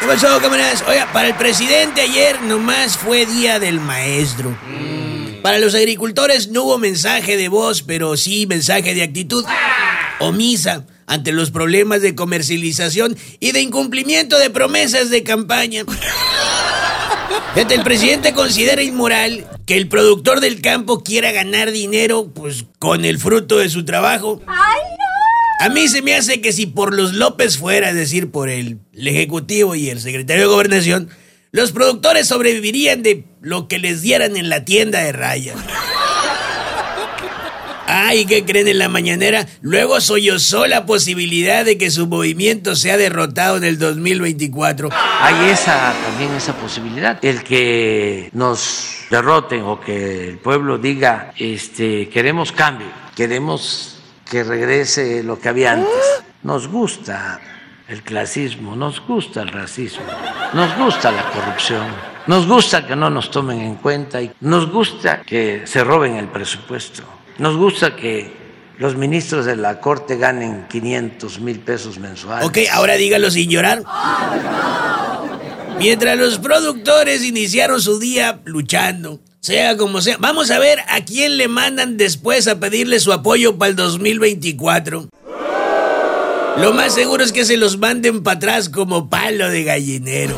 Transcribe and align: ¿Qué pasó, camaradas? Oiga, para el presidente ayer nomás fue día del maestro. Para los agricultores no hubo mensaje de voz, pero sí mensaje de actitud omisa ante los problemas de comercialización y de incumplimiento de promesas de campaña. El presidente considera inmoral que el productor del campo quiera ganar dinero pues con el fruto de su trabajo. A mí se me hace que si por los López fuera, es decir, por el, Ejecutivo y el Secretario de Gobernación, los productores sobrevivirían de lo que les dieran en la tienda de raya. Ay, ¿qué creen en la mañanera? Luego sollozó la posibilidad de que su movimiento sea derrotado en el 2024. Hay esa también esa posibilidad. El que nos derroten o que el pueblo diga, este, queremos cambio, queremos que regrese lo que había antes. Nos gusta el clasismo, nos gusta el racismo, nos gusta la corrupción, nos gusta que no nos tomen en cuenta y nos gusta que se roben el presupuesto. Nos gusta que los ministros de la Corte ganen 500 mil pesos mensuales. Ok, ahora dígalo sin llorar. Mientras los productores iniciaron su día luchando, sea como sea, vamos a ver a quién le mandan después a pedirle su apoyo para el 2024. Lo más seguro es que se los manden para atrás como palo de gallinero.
¿Qué 0.00 0.06
pasó, 0.06 0.40
camaradas? 0.40 0.84
Oiga, 0.86 1.12
para 1.12 1.28
el 1.28 1.34
presidente 1.34 2.02
ayer 2.02 2.40
nomás 2.42 2.96
fue 2.96 3.26
día 3.26 3.58
del 3.58 3.80
maestro. 3.80 4.56
Para 5.42 5.58
los 5.58 5.74
agricultores 5.74 6.48
no 6.48 6.64
hubo 6.64 6.78
mensaje 6.78 7.36
de 7.36 7.48
voz, 7.48 7.82
pero 7.82 8.16
sí 8.16 8.46
mensaje 8.46 8.94
de 8.94 9.02
actitud 9.02 9.44
omisa 10.20 10.86
ante 11.06 11.32
los 11.32 11.50
problemas 11.50 12.00
de 12.00 12.14
comercialización 12.14 13.16
y 13.40 13.50
de 13.50 13.60
incumplimiento 13.60 14.38
de 14.38 14.50
promesas 14.50 15.10
de 15.10 15.24
campaña. 15.24 15.82
El 17.56 17.82
presidente 17.82 18.34
considera 18.34 18.82
inmoral 18.82 19.46
que 19.66 19.76
el 19.76 19.88
productor 19.88 20.38
del 20.40 20.60
campo 20.60 21.02
quiera 21.02 21.32
ganar 21.32 21.72
dinero 21.72 22.28
pues 22.32 22.66
con 22.78 23.04
el 23.04 23.18
fruto 23.18 23.58
de 23.58 23.68
su 23.68 23.84
trabajo. 23.84 24.40
A 25.60 25.68
mí 25.68 25.88
se 25.88 26.02
me 26.02 26.14
hace 26.14 26.40
que 26.40 26.52
si 26.52 26.66
por 26.66 26.94
los 26.94 27.14
López 27.14 27.58
fuera, 27.58 27.90
es 27.90 27.96
decir, 27.96 28.30
por 28.30 28.48
el, 28.48 28.78
Ejecutivo 28.94 29.74
y 29.74 29.90
el 29.90 30.00
Secretario 30.00 30.44
de 30.44 30.48
Gobernación, 30.54 31.08
los 31.50 31.72
productores 31.72 32.28
sobrevivirían 32.28 33.02
de 33.02 33.24
lo 33.40 33.66
que 33.66 33.80
les 33.80 34.00
dieran 34.00 34.36
en 34.36 34.48
la 34.48 34.64
tienda 34.64 35.00
de 35.00 35.10
raya. 35.10 35.54
Ay, 37.90 38.24
¿qué 38.26 38.44
creen 38.44 38.68
en 38.68 38.78
la 38.78 38.88
mañanera? 38.88 39.46
Luego 39.60 40.00
sollozó 40.00 40.66
la 40.66 40.86
posibilidad 40.86 41.64
de 41.64 41.76
que 41.76 41.90
su 41.90 42.06
movimiento 42.06 42.76
sea 42.76 42.96
derrotado 42.96 43.56
en 43.56 43.64
el 43.64 43.78
2024. 43.78 44.90
Hay 44.92 45.50
esa 45.50 45.94
también 46.04 46.32
esa 46.34 46.54
posibilidad. 46.54 47.18
El 47.24 47.42
que 47.42 48.28
nos 48.32 48.98
derroten 49.10 49.62
o 49.62 49.80
que 49.80 50.28
el 50.28 50.38
pueblo 50.38 50.78
diga, 50.78 51.32
este, 51.36 52.08
queremos 52.10 52.52
cambio, 52.52 52.88
queremos 53.16 53.97
que 54.30 54.44
regrese 54.44 55.22
lo 55.22 55.38
que 55.38 55.48
había 55.48 55.72
antes. 55.72 56.22
Nos 56.42 56.68
gusta 56.68 57.40
el 57.88 58.02
clasismo, 58.02 58.76
nos 58.76 59.00
gusta 59.06 59.42
el 59.42 59.48
racismo, 59.48 60.04
nos 60.52 60.76
gusta 60.76 61.10
la 61.10 61.30
corrupción, 61.30 61.86
nos 62.26 62.46
gusta 62.46 62.86
que 62.86 62.94
no 62.94 63.10
nos 63.10 63.30
tomen 63.30 63.60
en 63.60 63.76
cuenta 63.76 64.20
y 64.20 64.30
nos 64.40 64.70
gusta 64.70 65.22
que 65.22 65.62
se 65.64 65.82
roben 65.82 66.16
el 66.16 66.28
presupuesto. 66.28 67.02
Nos 67.38 67.56
gusta 67.56 67.96
que 67.96 68.36
los 68.78 68.94
ministros 68.94 69.46
de 69.46 69.56
la 69.56 69.80
Corte 69.80 70.16
ganen 70.16 70.66
500 70.68 71.40
mil 71.40 71.60
pesos 71.60 71.98
mensuales. 71.98 72.46
Ok, 72.46 72.58
ahora 72.72 72.94
dígalo 72.94 73.30
sin 73.30 73.50
llorar. 73.50 73.82
Mientras 75.78 76.18
los 76.18 76.38
productores 76.38 77.24
iniciaron 77.24 77.80
su 77.80 77.98
día 77.98 78.40
luchando, 78.44 79.20
sea 79.48 79.78
como 79.78 80.02
sea, 80.02 80.18
vamos 80.20 80.50
a 80.50 80.58
ver 80.58 80.78
a 80.88 81.02
quién 81.06 81.38
le 81.38 81.48
mandan 81.48 81.96
después 81.96 82.46
a 82.48 82.60
pedirle 82.60 83.00
su 83.00 83.14
apoyo 83.14 83.56
para 83.56 83.70
el 83.70 83.76
2024. 83.76 85.08
Lo 86.58 86.74
más 86.74 86.92
seguro 86.92 87.24
es 87.24 87.32
que 87.32 87.46
se 87.46 87.56
los 87.56 87.78
manden 87.78 88.22
para 88.22 88.36
atrás 88.36 88.68
como 88.68 89.08
palo 89.08 89.48
de 89.48 89.64
gallinero. 89.64 90.36